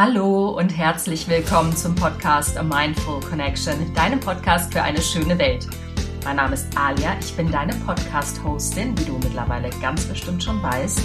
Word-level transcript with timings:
Hallo 0.00 0.50
und 0.50 0.68
herzlich 0.68 1.26
willkommen 1.26 1.74
zum 1.74 1.92
Podcast 1.96 2.56
A 2.56 2.62
Mindful 2.62 3.18
Connection, 3.18 3.92
deinem 3.94 4.20
Podcast 4.20 4.72
für 4.72 4.80
eine 4.80 5.02
schöne 5.02 5.36
Welt. 5.40 5.66
Mein 6.22 6.36
Name 6.36 6.54
ist 6.54 6.68
Alia, 6.78 7.18
ich 7.18 7.34
bin 7.34 7.50
deine 7.50 7.74
Podcast-Hostin, 7.84 8.96
wie 8.96 9.04
du 9.06 9.14
mittlerweile 9.18 9.70
ganz 9.80 10.04
bestimmt 10.04 10.44
schon 10.44 10.62
weißt. 10.62 11.02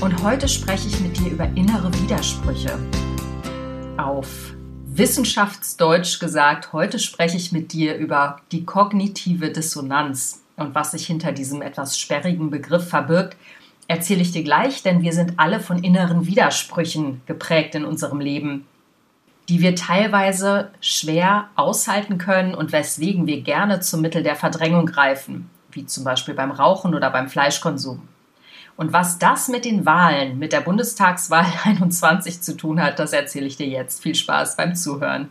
Und 0.00 0.24
heute 0.24 0.48
spreche 0.48 0.88
ich 0.88 0.98
mit 0.98 1.16
dir 1.16 1.30
über 1.30 1.44
innere 1.54 1.94
Widersprüche. 2.00 2.76
Auf 3.96 4.54
Wissenschaftsdeutsch 4.86 6.18
gesagt, 6.18 6.72
heute 6.72 6.98
spreche 6.98 7.36
ich 7.36 7.52
mit 7.52 7.72
dir 7.72 7.94
über 7.94 8.40
die 8.50 8.64
kognitive 8.64 9.52
Dissonanz 9.52 10.42
und 10.56 10.74
was 10.74 10.90
sich 10.90 11.06
hinter 11.06 11.30
diesem 11.30 11.62
etwas 11.62 11.96
sperrigen 11.96 12.50
Begriff 12.50 12.88
verbirgt 12.88 13.36
erzähle 13.88 14.22
ich 14.22 14.32
dir 14.32 14.42
gleich, 14.42 14.82
denn 14.82 15.02
wir 15.02 15.12
sind 15.12 15.34
alle 15.38 15.60
von 15.60 15.82
inneren 15.82 16.26
Widersprüchen 16.26 17.22
geprägt 17.26 17.74
in 17.74 17.84
unserem 17.84 18.20
Leben, 18.20 18.66
die 19.48 19.60
wir 19.60 19.76
teilweise 19.76 20.70
schwer 20.80 21.48
aushalten 21.54 22.18
können 22.18 22.54
und 22.54 22.72
weswegen 22.72 23.26
wir 23.26 23.42
gerne 23.42 23.80
zum 23.80 24.00
Mittel 24.00 24.22
der 24.22 24.36
Verdrängung 24.36 24.86
greifen, 24.86 25.50
wie 25.70 25.84
zum 25.84 26.04
Beispiel 26.04 26.34
beim 26.34 26.50
Rauchen 26.50 26.94
oder 26.94 27.10
beim 27.10 27.28
Fleischkonsum. 27.28 28.08
Und 28.76 28.92
was 28.92 29.18
das 29.18 29.48
mit 29.48 29.64
den 29.64 29.86
Wahlen, 29.86 30.38
mit 30.38 30.52
der 30.52 30.60
Bundestagswahl 30.60 31.46
21 31.64 32.40
zu 32.40 32.56
tun 32.56 32.82
hat, 32.82 32.98
das 32.98 33.12
erzähle 33.12 33.46
ich 33.46 33.56
dir 33.56 33.68
jetzt. 33.68 34.02
Viel 34.02 34.14
Spaß 34.14 34.56
beim 34.56 34.74
Zuhören. 34.74 35.28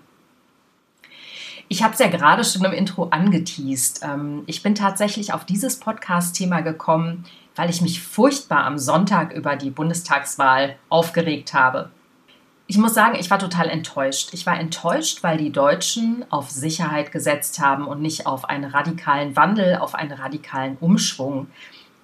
Ich 1.67 1.81
habe 1.81 1.94
es 1.94 1.99
ja 1.99 2.08
gerade 2.08 2.44
schon 2.44 2.63
im 2.66 2.72
Intro 2.72 3.05
angeteased. 3.05 4.02
Ähm, 4.03 4.44
ich 4.45 4.61
bin 4.61 4.75
tatsächlich 4.75 5.33
auf 5.33 5.45
dieses 5.45 5.80
Podcast-Thema 5.80 6.61
gekommen, 6.61 7.25
weil 7.55 7.70
ich 7.70 7.81
mich 7.81 8.02
furchtbar 8.02 8.66
am 8.66 8.77
Sonntag 8.77 9.34
über 9.34 9.55
die 9.55 9.70
Bundestagswahl 9.70 10.77
aufgeregt 10.89 11.53
habe. 11.53 11.89
Ich 12.66 12.77
muss 12.77 12.94
sagen, 12.94 13.17
ich 13.20 13.30
war 13.30 13.39
total 13.39 13.70
enttäuscht. 13.70 14.30
Ich 14.31 14.45
war 14.45 14.57
enttäuscht, 14.59 15.21
weil 15.21 15.38
die 15.38 15.52
Deutschen 15.52 16.25
auf 16.30 16.50
Sicherheit 16.50 17.11
gesetzt 17.11 17.59
haben 17.59 17.86
und 17.86 18.02
nicht 18.02 18.25
auf 18.25 18.45
einen 18.45 18.63
radikalen 18.63 19.36
Wandel, 19.36 19.78
auf 19.78 19.95
einen 19.95 20.13
radikalen 20.13 20.78
Umschwung 20.80 21.47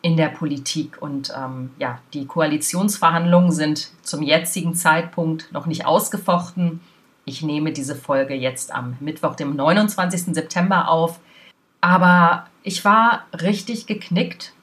in 0.02 0.18
der 0.18 0.28
Politik. 0.28 1.02
Und 1.02 1.34
ähm, 1.36 1.72
ja, 1.80 2.00
die 2.14 2.26
Koalitionsverhandlungen 2.26 3.52
sind 3.52 3.92
zum 4.02 4.22
jetzigen 4.22 4.76
Zeitpunkt 4.76 5.52
noch 5.52 5.66
nicht 5.66 5.86
ausgefochten. 5.86 6.82
Ich 7.26 7.42
nehme 7.42 7.72
diese 7.72 7.96
Folge 7.96 8.34
jetzt 8.34 8.74
am 8.74 8.98
Mittwoch, 9.00 9.36
dem 9.36 9.56
29. 9.56 10.36
September 10.36 10.90
auf. 10.90 11.20
Aber 11.82 12.48
ich 12.64 12.84
war 12.84 13.26
richtig 13.42 13.88
geknickt, 13.88 14.54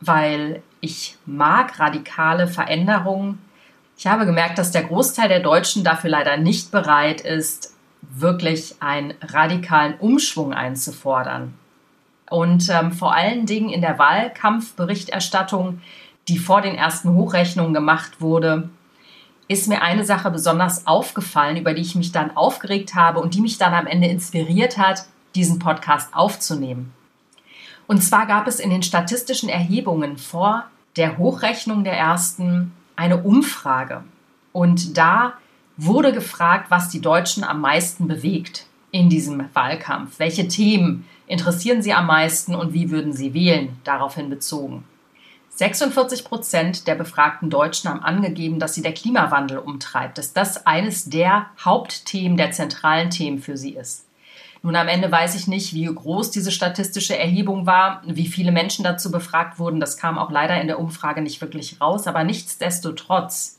weil 0.00 0.62
ich 0.80 1.16
mag 1.26 1.78
radikale 1.78 2.46
Veränderungen. 2.46 3.38
Ich 3.96 4.06
habe 4.06 4.26
gemerkt, 4.26 4.58
dass 4.58 4.70
der 4.70 4.84
Großteil 4.84 5.28
der 5.28 5.40
Deutschen 5.40 5.84
dafür 5.84 6.10
leider 6.10 6.36
nicht 6.36 6.70
bereit 6.70 7.20
ist, 7.20 7.74
wirklich 8.00 8.76
einen 8.80 9.14
radikalen 9.20 9.94
Umschwung 9.94 10.54
einzufordern. 10.54 11.54
Und 12.30 12.68
ähm, 12.68 12.92
vor 12.92 13.14
allen 13.14 13.46
Dingen 13.46 13.70
in 13.70 13.80
der 13.80 13.98
Wahlkampfberichterstattung, 13.98 15.80
die 16.28 16.38
vor 16.38 16.60
den 16.60 16.74
ersten 16.74 17.14
Hochrechnungen 17.14 17.74
gemacht 17.74 18.20
wurde, 18.20 18.68
ist 19.48 19.66
mir 19.66 19.80
eine 19.82 20.04
Sache 20.04 20.30
besonders 20.30 20.86
aufgefallen, 20.86 21.56
über 21.56 21.72
die 21.72 21.80
ich 21.80 21.94
mich 21.94 22.12
dann 22.12 22.36
aufgeregt 22.36 22.94
habe 22.94 23.20
und 23.20 23.34
die 23.34 23.40
mich 23.40 23.56
dann 23.56 23.72
am 23.72 23.86
Ende 23.86 24.06
inspiriert 24.08 24.76
hat, 24.76 25.06
diesen 25.34 25.58
Podcast 25.58 26.14
aufzunehmen. 26.14 26.92
Und 27.88 28.02
zwar 28.02 28.26
gab 28.26 28.46
es 28.46 28.60
in 28.60 28.68
den 28.70 28.82
statistischen 28.82 29.48
Erhebungen 29.48 30.18
vor 30.18 30.66
der 30.96 31.16
Hochrechnung 31.16 31.84
der 31.84 31.94
ersten 31.94 32.72
eine 32.96 33.22
Umfrage. 33.22 34.04
Und 34.52 34.98
da 34.98 35.32
wurde 35.78 36.12
gefragt, 36.12 36.70
was 36.70 36.90
die 36.90 37.00
Deutschen 37.00 37.44
am 37.44 37.62
meisten 37.62 38.06
bewegt 38.06 38.66
in 38.90 39.08
diesem 39.08 39.44
Wahlkampf. 39.54 40.18
Welche 40.18 40.48
Themen 40.48 41.08
interessieren 41.26 41.82
sie 41.82 41.94
am 41.94 42.06
meisten 42.06 42.54
und 42.54 42.74
wie 42.74 42.90
würden 42.90 43.14
sie 43.14 43.32
wählen, 43.32 43.78
daraufhin 43.84 44.28
bezogen. 44.28 44.84
46 45.50 46.24
Prozent 46.24 46.86
der 46.86 46.94
befragten 46.94 47.48
Deutschen 47.48 47.88
haben 47.88 48.02
angegeben, 48.02 48.58
dass 48.58 48.74
sie 48.74 48.82
der 48.82 48.92
Klimawandel 48.92 49.58
umtreibt, 49.58 50.18
dass 50.18 50.34
das 50.34 50.66
eines 50.66 51.06
der 51.06 51.46
Hauptthemen, 51.64 52.36
der 52.36 52.52
zentralen 52.52 53.08
Themen 53.08 53.38
für 53.38 53.56
sie 53.56 53.74
ist. 53.74 54.07
Nun 54.68 54.76
am 54.76 54.88
Ende 54.88 55.10
weiß 55.10 55.34
ich 55.34 55.48
nicht, 55.48 55.72
wie 55.72 55.86
groß 55.86 56.30
diese 56.30 56.52
statistische 56.52 57.18
Erhebung 57.18 57.64
war, 57.64 58.02
wie 58.04 58.26
viele 58.26 58.52
Menschen 58.52 58.84
dazu 58.84 59.10
befragt 59.10 59.58
wurden. 59.58 59.80
Das 59.80 59.96
kam 59.96 60.18
auch 60.18 60.30
leider 60.30 60.60
in 60.60 60.66
der 60.66 60.78
Umfrage 60.78 61.22
nicht 61.22 61.40
wirklich 61.40 61.80
raus. 61.80 62.06
Aber 62.06 62.22
nichtsdestotrotz 62.22 63.58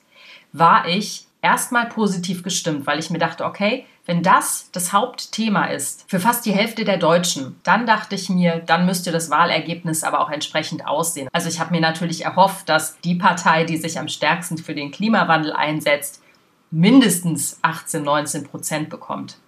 war 0.54 0.88
ich 0.88 1.26
erstmal 1.42 1.88
positiv 1.88 2.44
gestimmt, 2.44 2.86
weil 2.86 3.00
ich 3.00 3.10
mir 3.10 3.18
dachte, 3.18 3.46
okay, 3.46 3.88
wenn 4.06 4.22
das 4.22 4.70
das 4.72 4.94
Hauptthema 4.94 5.66
ist 5.66 6.06
für 6.08 6.20
fast 6.20 6.46
die 6.46 6.54
Hälfte 6.54 6.86
der 6.86 6.98
Deutschen, 6.98 7.60
dann 7.64 7.88
dachte 7.88 8.14
ich 8.14 8.30
mir, 8.30 8.62
dann 8.64 8.86
müsste 8.86 9.12
das 9.12 9.32
Wahlergebnis 9.32 10.04
aber 10.04 10.20
auch 10.20 10.30
entsprechend 10.30 10.86
aussehen. 10.86 11.28
Also 11.34 11.50
ich 11.50 11.60
habe 11.60 11.72
mir 11.72 11.82
natürlich 11.82 12.24
erhofft, 12.26 12.70
dass 12.70 13.00
die 13.00 13.16
Partei, 13.16 13.64
die 13.64 13.78
sich 13.78 13.98
am 13.98 14.10
stärksten 14.10 14.60
für 14.60 14.76
den 14.76 14.92
Klimawandel 14.92 15.54
einsetzt, 15.54 16.22
mindestens 16.70 17.58
18, 17.64 18.04
19 18.04 18.44
Prozent 18.44 18.92
bekommt. 18.92 19.40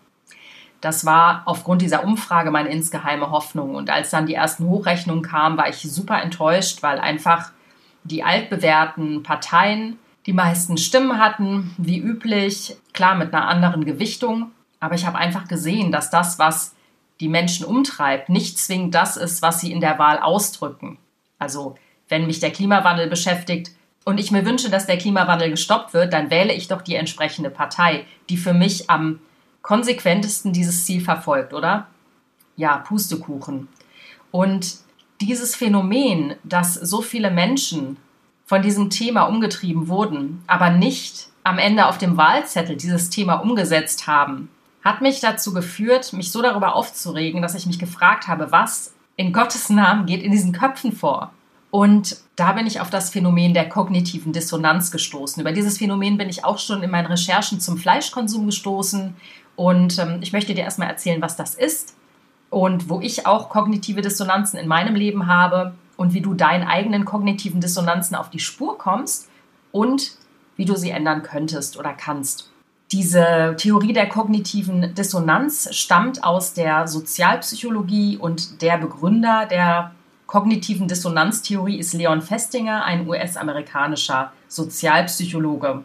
Das 0.81 1.05
war 1.05 1.43
aufgrund 1.45 1.83
dieser 1.83 2.03
Umfrage 2.03 2.49
meine 2.49 2.69
insgeheime 2.69 3.29
Hoffnung. 3.29 3.75
Und 3.75 3.89
als 3.89 4.09
dann 4.09 4.25
die 4.25 4.33
ersten 4.33 4.67
Hochrechnungen 4.67 5.23
kamen, 5.23 5.57
war 5.57 5.69
ich 5.69 5.77
super 5.77 6.21
enttäuscht, 6.21 6.81
weil 6.81 6.99
einfach 6.99 7.51
die 8.03 8.23
altbewährten 8.23 9.21
Parteien 9.21 9.99
die 10.25 10.33
meisten 10.33 10.77
Stimmen 10.77 11.19
hatten, 11.19 11.73
wie 11.77 11.99
üblich, 11.99 12.75
klar 12.93 13.15
mit 13.15 13.33
einer 13.33 13.47
anderen 13.47 13.85
Gewichtung. 13.85 14.51
Aber 14.79 14.95
ich 14.95 15.05
habe 15.05 15.17
einfach 15.17 15.47
gesehen, 15.47 15.91
dass 15.91 16.09
das, 16.09 16.39
was 16.39 16.75
die 17.19 17.29
Menschen 17.29 17.65
umtreibt, 17.65 18.29
nicht 18.29 18.57
zwingend 18.57 18.95
das 18.95 19.17
ist, 19.17 19.41
was 19.41 19.61
sie 19.61 19.71
in 19.71 19.81
der 19.81 19.99
Wahl 19.99 20.19
ausdrücken. 20.19 20.97
Also 21.37 21.75
wenn 22.09 22.25
mich 22.25 22.39
der 22.39 22.51
Klimawandel 22.51 23.07
beschäftigt 23.07 23.71
und 24.05 24.19
ich 24.19 24.31
mir 24.31 24.45
wünsche, 24.45 24.69
dass 24.71 24.87
der 24.87 24.97
Klimawandel 24.97 25.51
gestoppt 25.51 25.93
wird, 25.93 26.13
dann 26.13 26.31
wähle 26.31 26.53
ich 26.53 26.67
doch 26.67 26.81
die 26.81 26.95
entsprechende 26.95 27.51
Partei, 27.51 28.05
die 28.29 28.37
für 28.37 28.53
mich 28.53 28.89
am 28.89 29.19
konsequentesten 29.61 30.53
dieses 30.53 30.85
Ziel 30.85 31.01
verfolgt, 31.01 31.53
oder? 31.53 31.87
Ja, 32.55 32.77
Pustekuchen. 32.77 33.67
Und 34.31 34.77
dieses 35.19 35.55
Phänomen, 35.55 36.35
dass 36.43 36.73
so 36.73 37.01
viele 37.01 37.31
Menschen 37.31 37.97
von 38.45 38.61
diesem 38.61 38.89
Thema 38.89 39.23
umgetrieben 39.23 39.87
wurden, 39.87 40.43
aber 40.47 40.69
nicht 40.69 41.29
am 41.43 41.57
Ende 41.57 41.85
auf 41.87 41.97
dem 41.97 42.17
Wahlzettel 42.17 42.75
dieses 42.75 43.09
Thema 43.09 43.35
umgesetzt 43.35 44.07
haben, 44.07 44.49
hat 44.83 45.01
mich 45.01 45.19
dazu 45.19 45.53
geführt, 45.53 46.11
mich 46.13 46.31
so 46.31 46.41
darüber 46.41 46.75
aufzuregen, 46.75 47.41
dass 47.41 47.55
ich 47.55 47.65
mich 47.65 47.79
gefragt 47.79 48.27
habe, 48.27 48.51
was 48.51 48.93
in 49.15 49.31
Gottes 49.31 49.69
Namen 49.69 50.05
geht 50.05 50.23
in 50.23 50.31
diesen 50.31 50.53
Köpfen 50.53 50.91
vor. 50.91 51.31
Und 51.69 52.17
da 52.35 52.51
bin 52.51 52.67
ich 52.67 52.81
auf 52.81 52.89
das 52.89 53.11
Phänomen 53.11 53.53
der 53.53 53.69
kognitiven 53.69 54.33
Dissonanz 54.33 54.91
gestoßen. 54.91 55.39
Über 55.39 55.53
dieses 55.53 55.77
Phänomen 55.77 56.17
bin 56.17 56.27
ich 56.27 56.43
auch 56.43 56.59
schon 56.59 56.83
in 56.83 56.91
meinen 56.91 57.05
Recherchen 57.05 57.61
zum 57.61 57.77
Fleischkonsum 57.77 58.45
gestoßen 58.47 59.15
und 59.61 59.99
ähm, 59.99 60.17
ich 60.21 60.33
möchte 60.33 60.55
dir 60.55 60.63
erstmal 60.63 60.89
erzählen, 60.89 61.21
was 61.21 61.35
das 61.35 61.53
ist 61.53 61.95
und 62.49 62.89
wo 62.89 62.99
ich 62.99 63.27
auch 63.27 63.49
kognitive 63.49 64.01
Dissonanzen 64.01 64.57
in 64.57 64.67
meinem 64.67 64.95
Leben 64.95 65.27
habe 65.27 65.75
und 65.97 66.15
wie 66.15 66.21
du 66.21 66.33
deinen 66.33 66.67
eigenen 66.67 67.05
kognitiven 67.05 67.61
Dissonanzen 67.61 68.15
auf 68.15 68.31
die 68.31 68.39
Spur 68.39 68.79
kommst 68.79 69.29
und 69.71 70.13
wie 70.55 70.65
du 70.65 70.75
sie 70.75 70.89
ändern 70.89 71.21
könntest 71.21 71.77
oder 71.77 71.93
kannst. 71.93 72.49
Diese 72.91 73.55
Theorie 73.55 73.93
der 73.93 74.09
kognitiven 74.09 74.95
Dissonanz 74.95 75.69
stammt 75.75 76.23
aus 76.23 76.55
der 76.55 76.87
Sozialpsychologie 76.87 78.17
und 78.17 78.63
der 78.63 78.79
Begründer 78.79 79.45
der 79.45 79.91
kognitiven 80.25 80.87
Dissonanztheorie 80.87 81.77
ist 81.77 81.93
Leon 81.93 82.23
Festinger, 82.23 82.83
ein 82.83 83.07
US-amerikanischer 83.07 84.31
Sozialpsychologe 84.47 85.83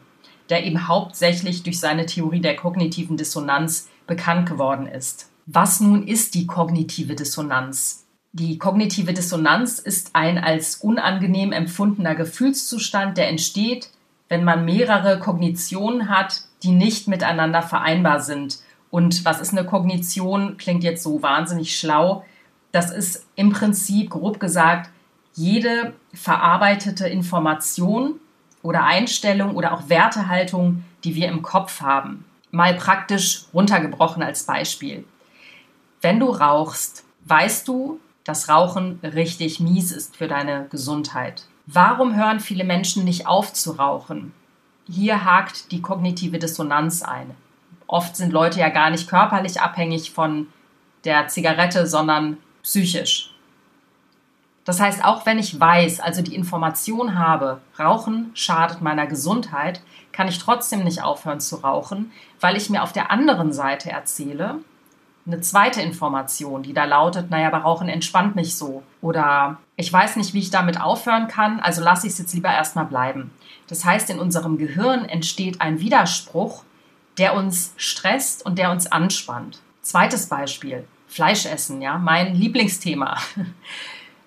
der 0.50 0.64
eben 0.64 0.88
hauptsächlich 0.88 1.62
durch 1.62 1.80
seine 1.80 2.06
Theorie 2.06 2.40
der 2.40 2.56
kognitiven 2.56 3.16
Dissonanz 3.16 3.88
bekannt 4.06 4.48
geworden 4.48 4.86
ist. 4.86 5.30
Was 5.46 5.80
nun 5.80 6.06
ist 6.06 6.34
die 6.34 6.46
kognitive 6.46 7.14
Dissonanz? 7.14 8.06
Die 8.32 8.58
kognitive 8.58 9.12
Dissonanz 9.12 9.78
ist 9.78 10.10
ein 10.12 10.38
als 10.38 10.76
unangenehm 10.76 11.52
empfundener 11.52 12.14
Gefühlszustand, 12.14 13.16
der 13.16 13.28
entsteht, 13.28 13.90
wenn 14.28 14.44
man 14.44 14.64
mehrere 14.64 15.18
Kognitionen 15.18 16.08
hat, 16.08 16.42
die 16.62 16.72
nicht 16.72 17.08
miteinander 17.08 17.62
vereinbar 17.62 18.20
sind. 18.20 18.58
Und 18.90 19.24
was 19.24 19.40
ist 19.40 19.52
eine 19.52 19.64
Kognition? 19.64 20.56
Klingt 20.58 20.84
jetzt 20.84 21.02
so 21.02 21.22
wahnsinnig 21.22 21.78
schlau. 21.78 22.24
Das 22.72 22.90
ist 22.90 23.26
im 23.36 23.50
Prinzip, 23.50 24.10
grob 24.10 24.40
gesagt, 24.40 24.90
jede 25.34 25.94
verarbeitete 26.12 27.08
Information, 27.08 28.20
oder 28.66 28.84
Einstellung 28.84 29.54
oder 29.54 29.72
auch 29.72 29.88
Wertehaltung, 29.88 30.84
die 31.04 31.14
wir 31.14 31.28
im 31.28 31.42
Kopf 31.42 31.80
haben. 31.80 32.24
Mal 32.50 32.74
praktisch 32.74 33.44
runtergebrochen 33.54 34.22
als 34.22 34.44
Beispiel. 34.44 35.04
Wenn 36.00 36.20
du 36.20 36.30
rauchst, 36.30 37.04
weißt 37.24 37.66
du, 37.66 38.00
dass 38.24 38.48
Rauchen 38.48 39.00
richtig 39.02 39.60
mies 39.60 39.92
ist 39.92 40.16
für 40.16 40.28
deine 40.28 40.66
Gesundheit. 40.70 41.44
Warum 41.66 42.14
hören 42.14 42.40
viele 42.40 42.64
Menschen 42.64 43.04
nicht 43.04 43.26
auf 43.26 43.52
zu 43.52 43.72
rauchen? 43.72 44.32
hier 44.88 45.24
hakt 45.24 45.72
die 45.72 45.82
kognitive 45.82 46.38
Dissonanz 46.38 47.02
ein. 47.02 47.32
Oft 47.86 48.16
sind 48.16 48.32
Leute 48.32 48.60
ja 48.60 48.68
gar 48.68 48.90
nicht 48.90 49.08
körperlich 49.08 49.60
abhängig 49.60 50.10
von 50.10 50.48
der 51.04 51.28
Zigarette, 51.28 51.86
sondern 51.86 52.38
psychisch. 52.62 53.32
Das 54.66 54.80
heißt, 54.80 55.04
auch 55.04 55.24
wenn 55.24 55.38
ich 55.38 55.58
weiß, 55.58 56.00
also 56.00 56.22
die 56.22 56.34
Information 56.34 57.18
habe, 57.18 57.60
Rauchen 57.78 58.32
schadet 58.34 58.82
meiner 58.82 59.06
Gesundheit, 59.06 59.80
kann 60.12 60.26
ich 60.26 60.38
trotzdem 60.38 60.82
nicht 60.82 61.02
aufhören 61.02 61.40
zu 61.40 61.56
rauchen, 61.56 62.10
weil 62.40 62.56
ich 62.56 62.68
mir 62.68 62.82
auf 62.82 62.92
der 62.92 63.12
anderen 63.12 63.52
Seite 63.52 63.90
erzähle, 63.90 64.58
eine 65.24 65.40
zweite 65.40 65.82
Information, 65.82 66.62
die 66.62 66.72
da 66.72 66.84
lautet, 66.84 67.30
naja, 67.30 67.48
aber 67.48 67.58
Rauchen 67.58 67.88
entspannt 67.88 68.36
mich 68.36 68.56
so. 68.56 68.82
Oder 69.00 69.58
ich 69.76 69.92
weiß 69.92 70.16
nicht, 70.16 70.34
wie 70.34 70.40
ich 70.40 70.50
damit 70.50 70.80
aufhören 70.80 71.28
kann, 71.28 71.60
also 71.60 71.82
lasse 71.82 72.06
ich 72.06 72.14
es 72.14 72.18
jetzt 72.18 72.34
lieber 72.34 72.50
erstmal 72.50 72.86
bleiben. 72.86 73.30
Das 73.68 73.84
heißt, 73.84 74.10
in 74.10 74.18
unserem 74.18 74.58
Gehirn 74.58 75.04
entsteht 75.04 75.60
ein 75.60 75.80
Widerspruch, 75.80 76.64
der 77.18 77.34
uns 77.34 77.72
stresst 77.76 78.44
und 78.44 78.58
der 78.58 78.70
uns 78.70 78.90
anspannt. 78.90 79.60
Zweites 79.82 80.28
Beispiel, 80.28 80.86
Fleisch 81.06 81.46
essen, 81.46 81.80
ja, 81.82 81.98
mein 81.98 82.34
Lieblingsthema. 82.34 83.16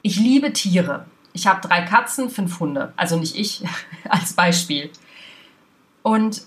Ich 0.01 0.17
liebe 0.17 0.53
Tiere. 0.53 1.05
Ich 1.33 1.47
habe 1.47 1.65
drei 1.65 1.81
Katzen, 1.81 2.29
fünf 2.29 2.59
Hunde. 2.59 2.93
Also 2.95 3.17
nicht 3.17 3.35
ich 3.35 3.63
als 4.09 4.33
Beispiel. 4.33 4.91
Und 6.01 6.41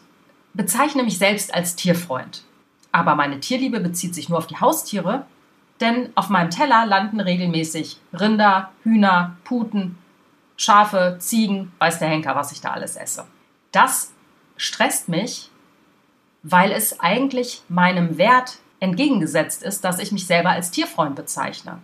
bezeichne 0.54 1.02
mich 1.02 1.18
selbst 1.18 1.54
als 1.54 1.76
Tierfreund. 1.76 2.44
Aber 2.90 3.14
meine 3.14 3.40
Tierliebe 3.40 3.80
bezieht 3.80 4.14
sich 4.14 4.28
nur 4.28 4.38
auf 4.38 4.46
die 4.46 4.60
Haustiere, 4.60 5.26
denn 5.80 6.10
auf 6.14 6.28
meinem 6.28 6.50
Teller 6.50 6.86
landen 6.86 7.20
regelmäßig 7.20 7.98
Rinder, 8.12 8.70
Hühner, 8.82 9.36
Puten, 9.44 9.98
Schafe, 10.56 11.16
Ziegen, 11.18 11.72
weiß 11.78 11.98
der 11.98 12.08
Henker, 12.08 12.36
was 12.36 12.52
ich 12.52 12.60
da 12.60 12.70
alles 12.70 12.96
esse. 12.96 13.24
Das 13.72 14.12
stresst 14.56 15.08
mich, 15.08 15.50
weil 16.42 16.70
es 16.70 17.00
eigentlich 17.00 17.62
meinem 17.68 18.18
Wert 18.18 18.58
entgegengesetzt 18.80 19.62
ist, 19.62 19.84
dass 19.84 19.98
ich 19.98 20.12
mich 20.12 20.26
selber 20.26 20.50
als 20.50 20.70
Tierfreund 20.70 21.16
bezeichne. 21.16 21.78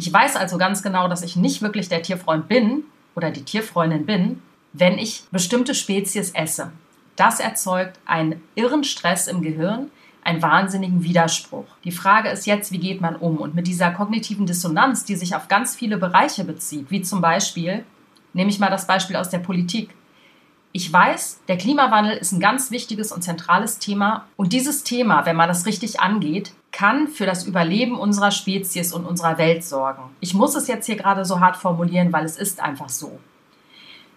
Ich 0.00 0.10
weiß 0.10 0.36
also 0.36 0.56
ganz 0.56 0.82
genau, 0.82 1.08
dass 1.08 1.22
ich 1.22 1.36
nicht 1.36 1.60
wirklich 1.60 1.90
der 1.90 2.00
Tierfreund 2.00 2.48
bin 2.48 2.84
oder 3.14 3.30
die 3.30 3.44
Tierfreundin 3.44 4.06
bin, 4.06 4.40
wenn 4.72 4.96
ich 4.96 5.24
bestimmte 5.30 5.74
Spezies 5.74 6.30
esse. 6.30 6.72
Das 7.16 7.38
erzeugt 7.38 7.98
einen 8.06 8.42
irren 8.54 8.82
Stress 8.82 9.26
im 9.26 9.42
Gehirn, 9.42 9.90
einen 10.24 10.40
wahnsinnigen 10.40 11.04
Widerspruch. 11.04 11.66
Die 11.84 11.92
Frage 11.92 12.30
ist 12.30 12.46
jetzt, 12.46 12.72
wie 12.72 12.78
geht 12.78 13.02
man 13.02 13.14
um? 13.14 13.36
Und 13.36 13.54
mit 13.54 13.66
dieser 13.66 13.90
kognitiven 13.90 14.46
Dissonanz, 14.46 15.04
die 15.04 15.16
sich 15.16 15.34
auf 15.34 15.48
ganz 15.48 15.76
viele 15.76 15.98
Bereiche 15.98 16.44
bezieht, 16.44 16.90
wie 16.90 17.02
zum 17.02 17.20
Beispiel, 17.20 17.84
nehme 18.32 18.48
ich 18.48 18.58
mal 18.58 18.70
das 18.70 18.86
Beispiel 18.86 19.16
aus 19.16 19.28
der 19.28 19.40
Politik. 19.40 19.90
Ich 20.72 20.90
weiß, 20.90 21.42
der 21.46 21.58
Klimawandel 21.58 22.16
ist 22.16 22.32
ein 22.32 22.40
ganz 22.40 22.70
wichtiges 22.70 23.12
und 23.12 23.20
zentrales 23.20 23.78
Thema 23.78 24.24
und 24.36 24.54
dieses 24.54 24.82
Thema, 24.82 25.26
wenn 25.26 25.36
man 25.36 25.50
es 25.50 25.66
richtig 25.66 26.00
angeht, 26.00 26.52
kann 26.80 27.08
für 27.08 27.26
das 27.26 27.44
Überleben 27.44 27.98
unserer 27.98 28.30
Spezies 28.30 28.94
und 28.94 29.04
unserer 29.04 29.36
Welt 29.36 29.62
sorgen. 29.64 30.02
Ich 30.20 30.32
muss 30.32 30.54
es 30.54 30.66
jetzt 30.66 30.86
hier 30.86 30.96
gerade 30.96 31.26
so 31.26 31.38
hart 31.38 31.58
formulieren, 31.58 32.10
weil 32.10 32.24
es 32.24 32.38
ist 32.38 32.58
einfach 32.58 32.88
so. 32.88 33.18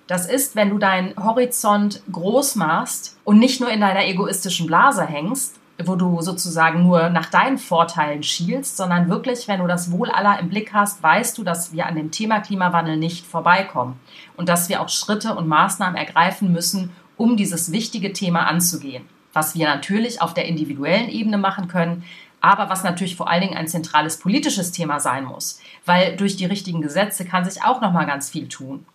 Das 0.07 0.29
ist, 0.29 0.55
wenn 0.55 0.69
du 0.69 0.77
deinen 0.77 1.13
Horizont 1.21 2.01
groß 2.09 2.55
machst 2.55 3.17
und 3.25 3.37
nicht 3.37 3.59
nur 3.59 3.69
in 3.69 3.81
deiner 3.81 4.05
egoistischen 4.05 4.65
Blase 4.65 5.05
hängst, 5.05 5.59
wo 5.83 5.95
du 5.95 6.21
sozusagen 6.21 6.83
nur 6.83 7.09
nach 7.09 7.25
deinen 7.25 7.57
Vorteilen 7.57 8.23
schielst, 8.23 8.77
sondern 8.77 9.09
wirklich, 9.09 9.49
wenn 9.49 9.59
du 9.59 9.67
das 9.67 9.91
Wohl 9.91 10.09
aller 10.09 10.39
im 10.39 10.47
Blick 10.47 10.71
hast, 10.71 11.03
weißt 11.03 11.37
du, 11.37 11.43
dass 11.43 11.73
wir 11.73 11.85
an 11.85 11.95
dem 11.95 12.11
Thema 12.11 12.39
Klimawandel 12.39 12.95
nicht 12.95 13.25
vorbeikommen 13.25 13.99
und 14.37 14.47
dass 14.47 14.69
wir 14.69 14.79
auch 14.79 14.87
Schritte 14.87 15.35
und 15.35 15.49
Maßnahmen 15.49 15.97
ergreifen 15.97 16.53
müssen, 16.53 16.91
um 17.17 17.35
dieses 17.35 17.73
wichtige 17.73 18.13
Thema 18.13 18.47
anzugehen. 18.47 19.03
Was 19.33 19.53
wir 19.53 19.67
natürlich 19.67 20.21
auf 20.21 20.33
der 20.33 20.45
individuellen 20.45 21.09
Ebene 21.09 21.37
machen 21.37 21.67
können, 21.67 22.03
aber 22.43 22.69
was 22.69 22.83
natürlich 22.83 23.15
vor 23.15 23.29
allen 23.29 23.41
Dingen 23.41 23.57
ein 23.57 23.69
zentrales 23.69 24.17
politisches 24.17 24.73
Thema 24.73 24.99
sein 24.99 25.23
muss, 25.23 25.61
weil 25.85 26.17
durch 26.17 26.35
die 26.35 26.45
richtigen 26.45 26.81
Gesetze 26.81 27.23
kann 27.23 27.45
sich 27.45 27.63
auch 27.63 27.79
noch 27.79 27.93
mal 27.93 28.05
ganz 28.05 28.29
viel 28.29 28.49
tun. 28.49 28.85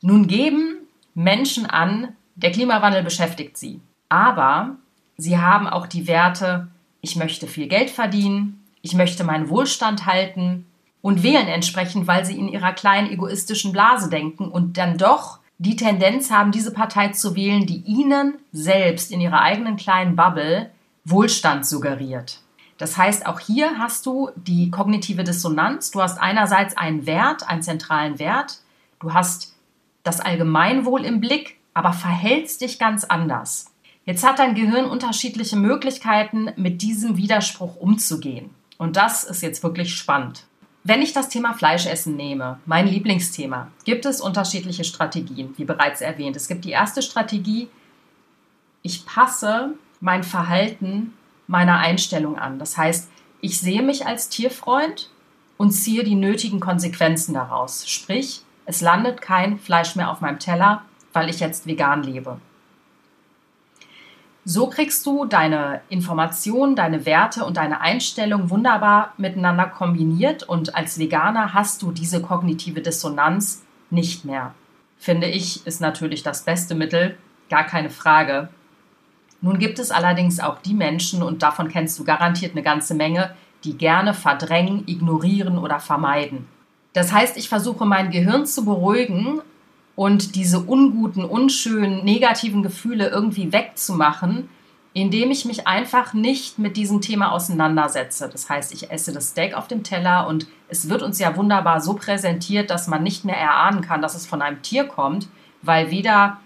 Nun 0.00 0.26
geben 0.26 0.78
Menschen 1.14 1.66
an, 1.66 2.16
der 2.34 2.50
Klimawandel 2.50 3.04
beschäftigt 3.04 3.56
sie, 3.56 3.80
aber 4.08 4.74
sie 5.16 5.38
haben 5.38 5.68
auch 5.68 5.86
die 5.86 6.08
Werte, 6.08 6.66
ich 7.00 7.14
möchte 7.14 7.46
viel 7.46 7.68
Geld 7.68 7.90
verdienen, 7.90 8.64
ich 8.82 8.94
möchte 8.94 9.22
meinen 9.22 9.48
Wohlstand 9.50 10.06
halten 10.06 10.66
und 11.00 11.22
wählen 11.22 11.46
entsprechend, 11.46 12.08
weil 12.08 12.24
sie 12.24 12.36
in 12.36 12.48
ihrer 12.48 12.72
kleinen 12.72 13.08
egoistischen 13.08 13.70
Blase 13.70 14.10
denken 14.10 14.48
und 14.48 14.78
dann 14.78 14.98
doch 14.98 15.38
die 15.58 15.76
Tendenz 15.76 16.32
haben, 16.32 16.50
diese 16.50 16.72
Partei 16.72 17.08
zu 17.08 17.36
wählen, 17.36 17.66
die 17.66 17.84
ihnen 17.86 18.34
selbst 18.50 19.12
in 19.12 19.20
ihrer 19.20 19.42
eigenen 19.42 19.76
kleinen 19.76 20.16
Bubble 20.16 20.70
Wohlstand 21.04 21.64
suggeriert. 21.64 22.40
Das 22.78 22.96
heißt, 22.96 23.26
auch 23.26 23.40
hier 23.40 23.78
hast 23.78 24.06
du 24.06 24.30
die 24.36 24.70
kognitive 24.70 25.24
Dissonanz. 25.24 25.90
Du 25.90 26.00
hast 26.00 26.18
einerseits 26.18 26.76
einen 26.76 27.06
Wert, 27.06 27.48
einen 27.48 27.62
zentralen 27.62 28.18
Wert. 28.18 28.60
Du 29.00 29.12
hast 29.12 29.56
das 30.04 30.20
Allgemeinwohl 30.20 31.04
im 31.04 31.20
Blick, 31.20 31.58
aber 31.74 31.92
verhältst 31.92 32.60
dich 32.60 32.78
ganz 32.78 33.04
anders. 33.04 33.72
Jetzt 34.04 34.26
hat 34.26 34.38
dein 34.38 34.54
Gehirn 34.54 34.86
unterschiedliche 34.86 35.56
Möglichkeiten, 35.56 36.50
mit 36.56 36.80
diesem 36.80 37.16
Widerspruch 37.16 37.76
umzugehen. 37.76 38.50
Und 38.78 38.96
das 38.96 39.24
ist 39.24 39.42
jetzt 39.42 39.62
wirklich 39.62 39.94
spannend. 39.94 40.46
Wenn 40.84 41.02
ich 41.02 41.12
das 41.12 41.28
Thema 41.28 41.52
Fleischessen 41.52 42.16
nehme, 42.16 42.60
mein 42.64 42.86
Lieblingsthema, 42.86 43.68
gibt 43.84 44.06
es 44.06 44.22
unterschiedliche 44.22 44.84
Strategien, 44.84 45.52
wie 45.58 45.64
bereits 45.64 46.00
erwähnt. 46.00 46.36
Es 46.36 46.48
gibt 46.48 46.64
die 46.64 46.70
erste 46.70 47.02
Strategie, 47.02 47.68
ich 48.82 49.04
passe 49.04 49.74
mein 50.00 50.22
Verhalten 50.22 51.12
meiner 51.48 51.78
Einstellung 51.78 52.38
an. 52.38 52.60
Das 52.60 52.78
heißt, 52.78 53.10
ich 53.40 53.58
sehe 53.58 53.82
mich 53.82 54.06
als 54.06 54.28
Tierfreund 54.28 55.10
und 55.56 55.72
ziehe 55.72 56.04
die 56.04 56.14
nötigen 56.14 56.60
Konsequenzen 56.60 57.34
daraus. 57.34 57.88
Sprich, 57.88 58.42
es 58.64 58.80
landet 58.80 59.20
kein 59.20 59.58
Fleisch 59.58 59.96
mehr 59.96 60.10
auf 60.12 60.20
meinem 60.20 60.38
Teller, 60.38 60.82
weil 61.12 61.28
ich 61.28 61.40
jetzt 61.40 61.66
vegan 61.66 62.04
lebe. 62.04 62.38
So 64.44 64.68
kriegst 64.68 65.04
du 65.04 65.26
deine 65.26 65.82
Informationen, 65.90 66.74
deine 66.74 67.04
Werte 67.04 67.44
und 67.44 67.58
deine 67.58 67.82
Einstellung 67.82 68.48
wunderbar 68.48 69.12
miteinander 69.18 69.66
kombiniert 69.66 70.42
und 70.42 70.74
als 70.74 70.98
Veganer 70.98 71.52
hast 71.52 71.82
du 71.82 71.92
diese 71.92 72.22
kognitive 72.22 72.80
Dissonanz 72.80 73.62
nicht 73.90 74.24
mehr. 74.24 74.54
Finde 74.98 75.26
ich, 75.26 75.66
ist 75.66 75.80
natürlich 75.80 76.22
das 76.22 76.44
beste 76.44 76.74
Mittel, 76.74 77.18
gar 77.50 77.64
keine 77.64 77.90
Frage. 77.90 78.48
Nun 79.40 79.58
gibt 79.58 79.78
es 79.78 79.90
allerdings 79.90 80.40
auch 80.40 80.58
die 80.58 80.74
Menschen, 80.74 81.22
und 81.22 81.42
davon 81.42 81.68
kennst 81.68 81.98
du 81.98 82.04
garantiert 82.04 82.52
eine 82.52 82.62
ganze 82.62 82.94
Menge, 82.94 83.34
die 83.64 83.76
gerne 83.76 84.14
verdrängen, 84.14 84.84
ignorieren 84.86 85.58
oder 85.58 85.80
vermeiden. 85.80 86.46
Das 86.92 87.12
heißt, 87.12 87.36
ich 87.36 87.48
versuche 87.48 87.84
mein 87.84 88.10
Gehirn 88.10 88.46
zu 88.46 88.64
beruhigen 88.64 89.40
und 89.94 90.34
diese 90.34 90.60
unguten, 90.60 91.24
unschönen, 91.24 92.04
negativen 92.04 92.62
Gefühle 92.62 93.08
irgendwie 93.08 93.52
wegzumachen, 93.52 94.48
indem 94.94 95.30
ich 95.30 95.44
mich 95.44 95.66
einfach 95.66 96.14
nicht 96.14 96.58
mit 96.58 96.76
diesem 96.76 97.00
Thema 97.00 97.32
auseinandersetze. 97.32 98.28
Das 98.28 98.48
heißt, 98.48 98.72
ich 98.72 98.90
esse 98.90 99.12
das 99.12 99.28
Steak 99.28 99.54
auf 99.54 99.68
dem 99.68 99.82
Teller 99.82 100.26
und 100.26 100.46
es 100.68 100.88
wird 100.88 101.02
uns 101.02 101.18
ja 101.18 101.36
wunderbar 101.36 101.80
so 101.80 101.94
präsentiert, 101.94 102.70
dass 102.70 102.88
man 102.88 103.02
nicht 103.02 103.24
mehr 103.24 103.36
erahnen 103.36 103.80
kann, 103.80 104.02
dass 104.02 104.14
es 104.14 104.26
von 104.26 104.42
einem 104.42 104.62
Tier 104.62 104.84
kommt, 104.84 105.28
weil 105.62 105.90
weder 105.90 106.38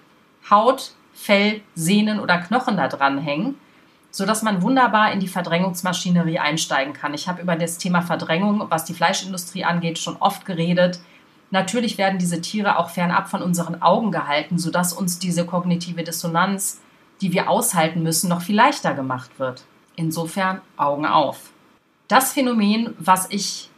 Haut, 0.50 0.92
Fell, 1.22 1.60
Sehnen 1.76 2.18
oder 2.18 2.38
Knochen 2.38 2.76
da 2.76 2.88
dran 2.88 3.18
hängen, 3.18 3.54
sodass 4.10 4.42
man 4.42 4.60
wunderbar 4.60 5.12
in 5.12 5.20
die 5.20 5.28
Verdrängungsmaschinerie 5.28 6.40
einsteigen 6.40 6.94
kann. 6.94 7.14
Ich 7.14 7.28
habe 7.28 7.40
über 7.40 7.54
das 7.54 7.78
Thema 7.78 8.02
Verdrängung, 8.02 8.66
was 8.70 8.84
die 8.84 8.92
Fleischindustrie 8.92 9.64
angeht, 9.64 10.00
schon 10.00 10.16
oft 10.16 10.44
geredet. 10.44 10.98
Natürlich 11.52 11.96
werden 11.96 12.18
diese 12.18 12.40
Tiere 12.40 12.76
auch 12.76 12.90
fernab 12.90 13.30
von 13.30 13.40
unseren 13.40 13.82
Augen 13.82 14.10
gehalten, 14.10 14.58
sodass 14.58 14.92
uns 14.92 15.20
diese 15.20 15.46
kognitive 15.46 16.02
Dissonanz, 16.02 16.80
die 17.20 17.32
wir 17.32 17.48
aushalten 17.48 18.02
müssen, 18.02 18.28
noch 18.28 18.42
viel 18.42 18.56
leichter 18.56 18.94
gemacht 18.94 19.38
wird. 19.38 19.62
Insofern 19.94 20.60
Augen 20.76 21.06
auf. 21.06 21.50
Das 22.08 22.32
Phänomen, 22.32 22.94
was 22.98 23.28
ich 23.30 23.70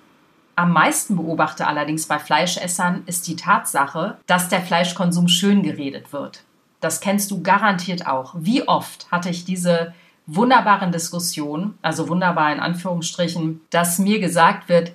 am 0.56 0.72
meisten 0.72 1.16
beobachte 1.16 1.66
allerdings 1.66 2.06
bei 2.06 2.18
Fleischessern, 2.18 3.02
ist 3.04 3.28
die 3.28 3.36
Tatsache, 3.36 4.16
dass 4.26 4.48
der 4.48 4.62
Fleischkonsum 4.62 5.28
schön 5.28 5.62
geredet 5.62 6.12
wird. 6.12 6.42
Das 6.84 7.00
kennst 7.00 7.30
du 7.30 7.42
garantiert 7.42 8.06
auch. 8.06 8.34
Wie 8.36 8.68
oft 8.68 9.10
hatte 9.10 9.30
ich 9.30 9.46
diese 9.46 9.94
wunderbaren 10.26 10.92
Diskussionen, 10.92 11.78
also 11.80 12.10
wunderbar 12.10 12.52
in 12.52 12.60
Anführungsstrichen, 12.60 13.62
dass 13.70 13.98
mir 13.98 14.20
gesagt 14.20 14.68
wird, 14.68 14.92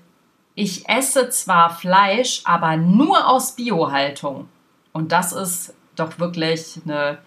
ich 0.53 0.87
esse 0.87 1.29
zwar 1.29 1.71
Fleisch, 1.71 2.41
aber 2.45 2.77
nur 2.77 3.27
aus 3.27 3.55
Biohaltung. 3.55 4.49
Und 4.93 5.11
das 5.11 5.31
ist 5.31 5.73
doch 5.95 6.19
wirklich 6.19 6.79
eine 6.85 7.17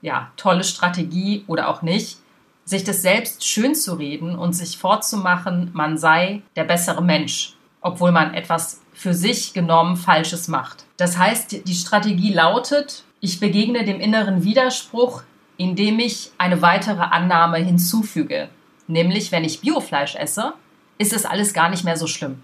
ja, 0.00 0.30
tolle 0.36 0.62
Strategie 0.62 1.44
oder 1.48 1.68
auch 1.68 1.82
nicht, 1.82 2.18
sich 2.64 2.84
das 2.84 3.02
selbst 3.02 3.44
schön 3.44 3.74
zu 3.74 3.94
reden 3.94 4.36
und 4.36 4.52
sich 4.52 4.78
vorzumachen, 4.78 5.70
man 5.72 5.98
sei 5.98 6.42
der 6.56 6.64
bessere 6.64 7.02
Mensch, 7.02 7.56
obwohl 7.80 8.12
man 8.12 8.32
etwas 8.34 8.80
für 8.92 9.12
sich 9.12 9.54
genommen 9.54 9.96
Falsches 9.96 10.46
macht. 10.46 10.84
Das 10.96 11.18
heißt, 11.18 11.66
die 11.66 11.74
Strategie 11.74 12.32
lautet, 12.32 13.03
Ich 13.24 13.40
begegne 13.40 13.86
dem 13.86 14.00
inneren 14.00 14.44
Widerspruch, 14.44 15.22
indem 15.56 15.98
ich 15.98 16.30
eine 16.36 16.60
weitere 16.60 17.00
Annahme 17.00 17.56
hinzufüge. 17.56 18.50
Nämlich, 18.86 19.32
wenn 19.32 19.44
ich 19.44 19.62
Biofleisch 19.62 20.14
esse, 20.14 20.52
ist 20.98 21.14
es 21.14 21.24
alles 21.24 21.54
gar 21.54 21.70
nicht 21.70 21.84
mehr 21.84 21.96
so 21.96 22.06
schlimm. 22.06 22.42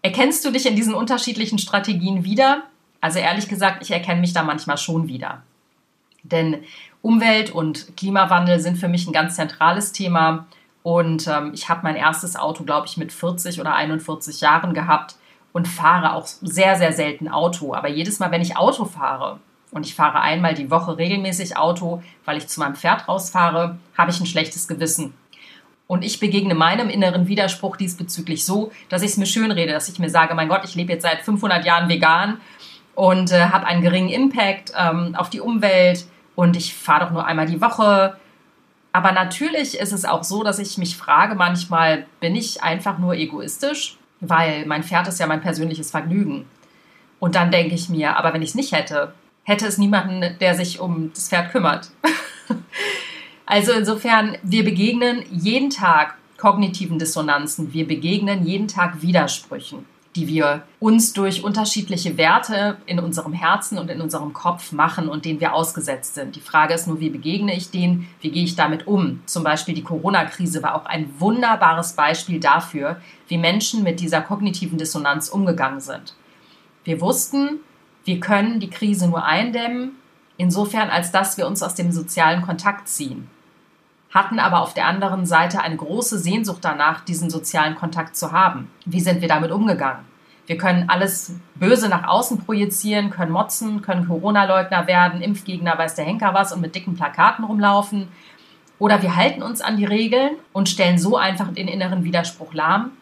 Erkennst 0.00 0.46
du 0.46 0.50
dich 0.50 0.64
in 0.64 0.76
diesen 0.76 0.94
unterschiedlichen 0.94 1.58
Strategien 1.58 2.24
wieder? 2.24 2.62
Also 3.02 3.18
ehrlich 3.18 3.48
gesagt, 3.48 3.82
ich 3.82 3.90
erkenne 3.90 4.22
mich 4.22 4.32
da 4.32 4.42
manchmal 4.42 4.78
schon 4.78 5.08
wieder. 5.08 5.42
Denn 6.22 6.62
Umwelt 7.02 7.50
und 7.50 7.98
Klimawandel 7.98 8.60
sind 8.60 8.78
für 8.78 8.88
mich 8.88 9.06
ein 9.06 9.12
ganz 9.12 9.36
zentrales 9.36 9.92
Thema. 9.92 10.46
Und 10.84 11.26
ähm, 11.26 11.50
ich 11.52 11.68
habe 11.68 11.82
mein 11.82 11.96
erstes 11.96 12.34
Auto, 12.34 12.64
glaube 12.64 12.86
ich, 12.86 12.96
mit 12.96 13.12
40 13.12 13.60
oder 13.60 13.74
41 13.74 14.40
Jahren 14.40 14.72
gehabt 14.72 15.16
und 15.52 15.68
fahre 15.68 16.14
auch 16.14 16.24
sehr, 16.24 16.76
sehr 16.76 16.94
selten 16.94 17.28
Auto. 17.28 17.74
Aber 17.74 17.88
jedes 17.88 18.20
Mal, 18.20 18.30
wenn 18.30 18.40
ich 18.40 18.56
Auto 18.56 18.86
fahre, 18.86 19.38
und 19.76 19.84
ich 19.84 19.94
fahre 19.94 20.22
einmal 20.22 20.54
die 20.54 20.70
Woche 20.70 20.96
regelmäßig 20.96 21.58
Auto, 21.58 22.02
weil 22.24 22.38
ich 22.38 22.48
zu 22.48 22.60
meinem 22.60 22.76
Pferd 22.76 23.06
rausfahre, 23.06 23.76
habe 23.94 24.10
ich 24.10 24.18
ein 24.18 24.24
schlechtes 24.24 24.68
Gewissen. 24.68 25.12
Und 25.86 26.02
ich 26.02 26.18
begegne 26.18 26.54
meinem 26.54 26.88
inneren 26.88 27.28
Widerspruch 27.28 27.76
diesbezüglich 27.76 28.46
so, 28.46 28.72
dass 28.88 29.02
ich 29.02 29.10
es 29.10 29.16
mir 29.18 29.26
schön 29.26 29.50
rede, 29.50 29.74
dass 29.74 29.90
ich 29.90 29.98
mir 29.98 30.08
sage, 30.08 30.34
mein 30.34 30.48
Gott, 30.48 30.62
ich 30.64 30.76
lebe 30.76 30.94
jetzt 30.94 31.02
seit 31.02 31.20
500 31.20 31.62
Jahren 31.66 31.90
vegan 31.90 32.40
und 32.94 33.32
äh, 33.32 33.50
habe 33.50 33.66
einen 33.66 33.82
geringen 33.82 34.08
Impact 34.08 34.72
ähm, 34.74 35.14
auf 35.14 35.28
die 35.28 35.40
Umwelt 35.40 36.06
und 36.36 36.56
ich 36.56 36.72
fahre 36.72 37.04
doch 37.04 37.10
nur 37.10 37.26
einmal 37.26 37.44
die 37.44 37.60
Woche. 37.60 38.16
Aber 38.92 39.12
natürlich 39.12 39.78
ist 39.78 39.92
es 39.92 40.06
auch 40.06 40.24
so, 40.24 40.42
dass 40.42 40.58
ich 40.58 40.78
mich 40.78 40.96
frage 40.96 41.34
manchmal, 41.34 42.06
bin 42.20 42.34
ich 42.34 42.62
einfach 42.62 42.96
nur 42.96 43.12
egoistisch? 43.12 43.98
Weil 44.20 44.64
mein 44.64 44.84
Pferd 44.84 45.06
ist 45.06 45.20
ja 45.20 45.26
mein 45.26 45.42
persönliches 45.42 45.90
Vergnügen. 45.90 46.46
Und 47.20 47.34
dann 47.34 47.50
denke 47.50 47.74
ich 47.74 47.90
mir, 47.90 48.16
aber 48.16 48.32
wenn 48.32 48.40
ich 48.40 48.50
es 48.50 48.54
nicht 48.54 48.72
hätte, 48.72 49.12
hätte 49.46 49.66
es 49.66 49.78
niemanden, 49.78 50.36
der 50.40 50.54
sich 50.56 50.80
um 50.80 51.12
das 51.14 51.28
Pferd 51.28 51.52
kümmert. 51.52 51.90
also 53.46 53.72
insofern, 53.72 54.36
wir 54.42 54.64
begegnen 54.64 55.22
jeden 55.30 55.70
Tag 55.70 56.16
kognitiven 56.36 56.98
Dissonanzen, 56.98 57.72
wir 57.72 57.86
begegnen 57.86 58.44
jeden 58.44 58.66
Tag 58.66 59.02
Widersprüchen, 59.02 59.86
die 60.16 60.26
wir 60.26 60.62
uns 60.80 61.12
durch 61.12 61.44
unterschiedliche 61.44 62.18
Werte 62.18 62.78
in 62.86 62.98
unserem 62.98 63.32
Herzen 63.32 63.78
und 63.78 63.88
in 63.88 64.00
unserem 64.00 64.32
Kopf 64.32 64.72
machen 64.72 65.08
und 65.08 65.24
denen 65.24 65.38
wir 65.38 65.54
ausgesetzt 65.54 66.16
sind. 66.16 66.34
Die 66.34 66.40
Frage 66.40 66.74
ist 66.74 66.88
nur, 66.88 66.98
wie 66.98 67.10
begegne 67.10 67.54
ich 67.56 67.70
denen, 67.70 68.08
wie 68.20 68.32
gehe 68.32 68.44
ich 68.44 68.56
damit 68.56 68.88
um? 68.88 69.22
Zum 69.26 69.44
Beispiel 69.44 69.76
die 69.76 69.84
Corona-Krise 69.84 70.60
war 70.64 70.74
auch 70.74 70.86
ein 70.86 71.08
wunderbares 71.20 71.92
Beispiel 71.92 72.40
dafür, 72.40 73.00
wie 73.28 73.38
Menschen 73.38 73.84
mit 73.84 74.00
dieser 74.00 74.22
kognitiven 74.22 74.76
Dissonanz 74.76 75.28
umgegangen 75.28 75.80
sind. 75.80 76.14
Wir 76.82 77.00
wussten, 77.00 77.60
wir 78.06 78.20
können 78.20 78.60
die 78.60 78.70
Krise 78.70 79.08
nur 79.08 79.24
eindämmen, 79.24 79.96
insofern 80.36 80.90
als 80.90 81.10
dass 81.10 81.36
wir 81.36 81.46
uns 81.46 81.62
aus 81.62 81.74
dem 81.74 81.90
sozialen 81.90 82.42
Kontakt 82.42 82.88
ziehen, 82.88 83.28
hatten 84.10 84.38
aber 84.38 84.60
auf 84.60 84.74
der 84.74 84.86
anderen 84.86 85.26
Seite 85.26 85.60
eine 85.60 85.76
große 85.76 86.18
Sehnsucht 86.20 86.60
danach, 86.62 87.00
diesen 87.00 87.30
sozialen 87.30 87.74
Kontakt 87.74 88.16
zu 88.16 88.30
haben. 88.30 88.70
Wie 88.84 89.00
sind 89.00 89.22
wir 89.22 89.28
damit 89.28 89.50
umgegangen? 89.50 90.04
Wir 90.46 90.56
können 90.56 90.88
alles 90.88 91.34
Böse 91.56 91.88
nach 91.88 92.06
außen 92.06 92.38
projizieren, 92.38 93.10
können 93.10 93.32
motzen, 93.32 93.82
können 93.82 94.06
Corona-Leugner 94.06 94.86
werden, 94.86 95.20
Impfgegner, 95.20 95.76
weiß 95.76 95.96
der 95.96 96.04
Henker 96.04 96.32
was 96.32 96.52
und 96.52 96.60
mit 96.60 96.76
dicken 96.76 96.94
Plakaten 96.94 97.44
rumlaufen. 97.44 98.06
Oder 98.78 99.02
wir 99.02 99.16
halten 99.16 99.42
uns 99.42 99.60
an 99.60 99.76
die 99.76 99.84
Regeln 99.84 100.36
und 100.52 100.68
stellen 100.68 100.98
so 100.98 101.16
einfach 101.16 101.52
den 101.52 101.66
inneren 101.66 102.04
Widerspruch 102.04 102.54
lahm 102.54 102.92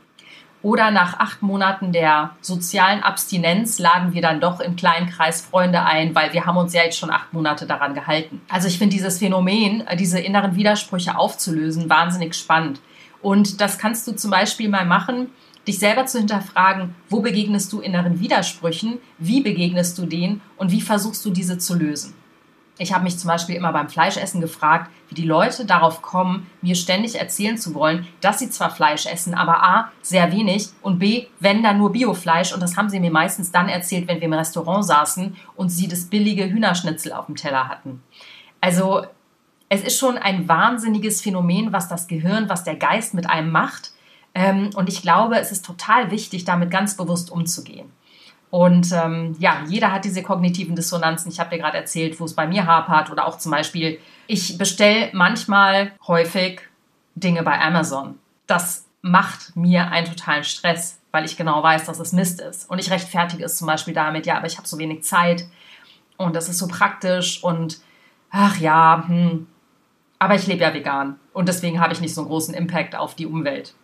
oder 0.64 0.90
nach 0.90 1.20
acht 1.20 1.42
Monaten 1.42 1.92
der 1.92 2.30
sozialen 2.40 3.02
Abstinenz 3.02 3.78
laden 3.78 4.14
wir 4.14 4.22
dann 4.22 4.40
doch 4.40 4.60
im 4.60 4.76
kleinen 4.76 5.10
Kreis 5.10 5.42
Freunde 5.42 5.82
ein, 5.82 6.14
weil 6.14 6.32
wir 6.32 6.46
haben 6.46 6.56
uns 6.56 6.72
ja 6.72 6.82
jetzt 6.82 6.98
schon 6.98 7.10
acht 7.10 7.34
Monate 7.34 7.66
daran 7.66 7.92
gehalten. 7.92 8.40
Also 8.48 8.66
ich 8.66 8.78
finde 8.78 8.94
dieses 8.94 9.18
Phänomen, 9.18 9.86
äh, 9.86 9.94
diese 9.94 10.18
inneren 10.18 10.56
Widersprüche 10.56 11.18
aufzulösen, 11.18 11.90
wahnsinnig 11.90 12.34
spannend. 12.34 12.80
Und 13.20 13.60
das 13.60 13.78
kannst 13.78 14.08
du 14.08 14.12
zum 14.12 14.30
Beispiel 14.30 14.70
mal 14.70 14.86
machen, 14.86 15.28
dich 15.68 15.78
selber 15.78 16.06
zu 16.06 16.16
hinterfragen, 16.16 16.94
wo 17.10 17.20
begegnest 17.20 17.70
du 17.70 17.80
inneren 17.80 18.18
Widersprüchen, 18.18 19.00
wie 19.18 19.42
begegnest 19.42 19.98
du 19.98 20.06
denen 20.06 20.40
und 20.56 20.72
wie 20.72 20.80
versuchst 20.80 21.22
du 21.26 21.30
diese 21.30 21.58
zu 21.58 21.74
lösen. 21.74 22.14
Ich 22.76 22.92
habe 22.92 23.04
mich 23.04 23.18
zum 23.18 23.28
Beispiel 23.28 23.54
immer 23.54 23.72
beim 23.72 23.88
Fleischessen 23.88 24.40
gefragt, 24.40 24.90
wie 25.08 25.14
die 25.14 25.26
Leute 25.26 25.64
darauf 25.64 26.02
kommen, 26.02 26.50
mir 26.60 26.74
ständig 26.74 27.20
erzählen 27.20 27.56
zu 27.56 27.72
wollen, 27.74 28.06
dass 28.20 28.40
sie 28.40 28.50
zwar 28.50 28.70
Fleisch 28.70 29.06
essen, 29.06 29.34
aber 29.34 29.62
a, 29.62 29.92
sehr 30.02 30.32
wenig 30.32 30.70
und 30.82 30.98
b, 30.98 31.26
wenn 31.38 31.62
dann 31.62 31.78
nur 31.78 31.92
Biofleisch. 31.92 32.52
Und 32.52 32.60
das 32.60 32.76
haben 32.76 32.90
sie 32.90 32.98
mir 32.98 33.12
meistens 33.12 33.52
dann 33.52 33.68
erzählt, 33.68 34.08
wenn 34.08 34.18
wir 34.18 34.26
im 34.26 34.32
Restaurant 34.32 34.84
saßen 34.84 35.36
und 35.54 35.68
sie 35.68 35.86
das 35.86 36.06
billige 36.06 36.50
Hühnerschnitzel 36.50 37.12
auf 37.12 37.26
dem 37.26 37.36
Teller 37.36 37.68
hatten. 37.68 38.02
Also 38.60 39.04
es 39.68 39.82
ist 39.82 39.98
schon 39.98 40.18
ein 40.18 40.48
wahnsinniges 40.48 41.20
Phänomen, 41.20 41.72
was 41.72 41.88
das 41.88 42.08
Gehirn, 42.08 42.48
was 42.48 42.64
der 42.64 42.76
Geist 42.76 43.14
mit 43.14 43.28
einem 43.28 43.52
macht. 43.52 43.92
Ähm, 44.34 44.70
und 44.74 44.88
ich 44.88 45.00
glaube, 45.00 45.38
es 45.38 45.52
ist 45.52 45.64
total 45.64 46.10
wichtig, 46.10 46.44
damit 46.44 46.70
ganz 46.72 46.96
bewusst 46.96 47.30
umzugehen. 47.30 47.92
Und 48.54 48.92
ähm, 48.92 49.34
ja, 49.40 49.64
jeder 49.66 49.90
hat 49.90 50.04
diese 50.04 50.22
kognitiven 50.22 50.76
Dissonanzen. 50.76 51.28
Ich 51.28 51.40
habe 51.40 51.50
dir 51.50 51.58
gerade 51.58 51.76
erzählt, 51.76 52.20
wo 52.20 52.24
es 52.24 52.34
bei 52.34 52.46
mir 52.46 52.66
hapert 52.66 53.10
oder 53.10 53.26
auch 53.26 53.36
zum 53.36 53.50
Beispiel, 53.50 53.98
ich 54.28 54.56
bestelle 54.58 55.10
manchmal 55.12 55.90
häufig 56.06 56.60
Dinge 57.16 57.42
bei 57.42 57.60
Amazon. 57.60 58.16
Das 58.46 58.86
macht 59.02 59.56
mir 59.56 59.90
einen 59.90 60.06
totalen 60.06 60.44
Stress, 60.44 61.00
weil 61.10 61.24
ich 61.24 61.36
genau 61.36 61.64
weiß, 61.64 61.86
dass 61.86 61.98
es 61.98 62.12
Mist 62.12 62.40
ist. 62.40 62.70
Und 62.70 62.78
ich 62.78 62.92
rechtfertige 62.92 63.42
es 63.42 63.56
zum 63.56 63.66
Beispiel 63.66 63.92
damit, 63.92 64.24
ja, 64.24 64.36
aber 64.36 64.46
ich 64.46 64.56
habe 64.56 64.68
so 64.68 64.78
wenig 64.78 65.02
Zeit 65.02 65.44
und 66.16 66.36
das 66.36 66.48
ist 66.48 66.58
so 66.58 66.68
praktisch 66.68 67.42
und 67.42 67.80
ach 68.30 68.58
ja, 68.58 69.02
hm. 69.04 69.48
aber 70.20 70.36
ich 70.36 70.46
lebe 70.46 70.62
ja 70.62 70.72
vegan 70.72 71.18
und 71.32 71.48
deswegen 71.48 71.80
habe 71.80 71.92
ich 71.92 72.00
nicht 72.00 72.14
so 72.14 72.20
einen 72.20 72.28
großen 72.28 72.54
Impact 72.54 72.94
auf 72.94 73.16
die 73.16 73.26
Umwelt. 73.26 73.74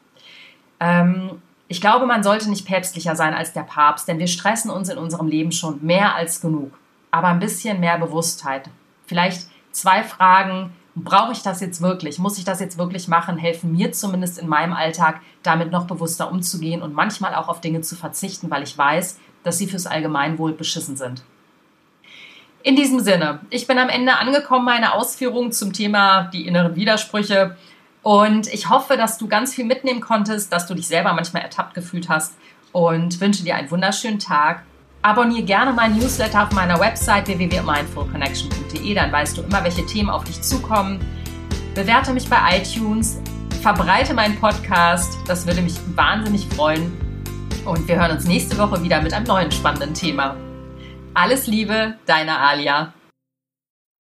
Ähm, 0.78 1.42
ich 1.70 1.80
glaube, 1.80 2.04
man 2.04 2.24
sollte 2.24 2.50
nicht 2.50 2.66
päpstlicher 2.66 3.14
sein 3.14 3.32
als 3.32 3.52
der 3.52 3.62
Papst, 3.62 4.08
denn 4.08 4.18
wir 4.18 4.26
stressen 4.26 4.72
uns 4.72 4.88
in 4.88 4.98
unserem 4.98 5.28
Leben 5.28 5.52
schon 5.52 5.78
mehr 5.86 6.16
als 6.16 6.40
genug. 6.40 6.76
Aber 7.12 7.28
ein 7.28 7.38
bisschen 7.38 7.78
mehr 7.78 7.96
Bewusstheit. 7.96 8.68
Vielleicht 9.06 9.46
zwei 9.70 10.02
Fragen. 10.02 10.72
Brauche 10.96 11.30
ich 11.30 11.42
das 11.42 11.60
jetzt 11.60 11.80
wirklich? 11.80 12.18
Muss 12.18 12.38
ich 12.38 12.44
das 12.44 12.58
jetzt 12.58 12.76
wirklich 12.76 13.06
machen? 13.06 13.38
Helfen 13.38 13.70
mir 13.70 13.92
zumindest 13.92 14.36
in 14.40 14.48
meinem 14.48 14.72
Alltag, 14.72 15.20
damit 15.44 15.70
noch 15.70 15.86
bewusster 15.86 16.32
umzugehen 16.32 16.82
und 16.82 16.92
manchmal 16.92 17.36
auch 17.36 17.46
auf 17.46 17.60
Dinge 17.60 17.82
zu 17.82 17.94
verzichten, 17.94 18.50
weil 18.50 18.64
ich 18.64 18.76
weiß, 18.76 19.20
dass 19.44 19.56
sie 19.56 19.68
fürs 19.68 19.86
Allgemeinwohl 19.86 20.54
beschissen 20.54 20.96
sind. 20.96 21.22
In 22.64 22.74
diesem 22.74 22.98
Sinne, 22.98 23.42
ich 23.48 23.68
bin 23.68 23.78
am 23.78 23.88
Ende 23.88 24.18
angekommen 24.18 24.64
meiner 24.64 24.96
Ausführungen 24.96 25.52
zum 25.52 25.72
Thema 25.72 26.24
die 26.32 26.48
inneren 26.48 26.74
Widersprüche. 26.74 27.56
Und 28.02 28.46
ich 28.52 28.70
hoffe, 28.70 28.96
dass 28.96 29.18
du 29.18 29.28
ganz 29.28 29.54
viel 29.54 29.64
mitnehmen 29.64 30.00
konntest, 30.00 30.52
dass 30.52 30.66
du 30.66 30.74
dich 30.74 30.88
selber 30.88 31.12
manchmal 31.12 31.42
ertappt 31.42 31.74
gefühlt 31.74 32.08
hast 32.08 32.34
und 32.72 33.20
wünsche 33.20 33.44
dir 33.44 33.56
einen 33.56 33.70
wunderschönen 33.70 34.18
Tag. 34.18 34.62
Abonniere 35.02 35.44
gerne 35.44 35.72
meinen 35.72 35.98
Newsletter 35.98 36.44
auf 36.44 36.52
meiner 36.52 36.78
Website 36.78 37.26
www.mindfulconnection.de, 37.26 38.94
dann 38.94 39.10
weißt 39.10 39.38
du 39.38 39.42
immer, 39.42 39.64
welche 39.64 39.84
Themen 39.86 40.10
auf 40.10 40.24
dich 40.24 40.40
zukommen. 40.42 41.00
Bewerte 41.74 42.12
mich 42.12 42.28
bei 42.28 42.58
iTunes, 42.58 43.18
verbreite 43.62 44.14
meinen 44.14 44.38
Podcast, 44.38 45.18
das 45.26 45.46
würde 45.46 45.62
mich 45.62 45.76
wahnsinnig 45.94 46.46
freuen. 46.54 46.92
Und 47.64 47.86
wir 47.88 47.96
hören 47.96 48.12
uns 48.12 48.24
nächste 48.24 48.58
Woche 48.58 48.82
wieder 48.82 49.00
mit 49.02 49.12
einem 49.12 49.26
neuen 49.26 49.50
spannenden 49.50 49.94
Thema. 49.94 50.36
Alles 51.14 51.46
Liebe, 51.46 51.96
deine 52.06 52.38
Alia. 52.38 52.92